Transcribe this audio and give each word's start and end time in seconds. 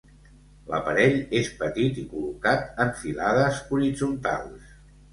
L'aparell 0.71 1.17
és 1.41 1.51
petit 1.61 2.01
i 2.05 2.07
col·locat 2.15 2.83
en 2.87 2.97
filades 3.05 3.65
horitzontals. 3.71 4.79